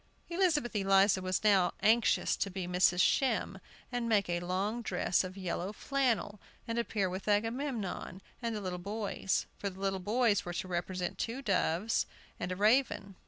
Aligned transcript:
Elizabeth 0.29 0.75
Eliza 0.75 1.21
was 1.21 1.43
now 1.43 1.73
anxious 1.81 2.35
to 2.35 2.49
be 2.49 2.67
Mrs. 2.67 3.01
Shem, 3.01 3.59
and 3.91 4.09
make 4.09 4.27
a 4.29 4.39
long 4.39 4.81
dress 4.81 5.23
of 5.23 5.37
yellow 5.37 5.71
flannel, 5.71 6.39
and 6.67 6.79
appear 6.79 7.07
with 7.07 7.27
Agamemnon 7.27 8.19
and 8.41 8.55
the 8.55 8.61
little 8.61 8.79
boys. 8.79 9.45
For 9.59 9.69
the 9.69 9.79
little 9.79 9.99
boys 9.99 10.43
were 10.43 10.53
to 10.53 10.67
represent 10.67 11.19
two 11.19 11.43
doves 11.43 12.07
and 12.39 12.51
a 12.51 12.55
raven. 12.55 13.13